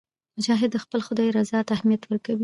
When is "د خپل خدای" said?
0.73-1.29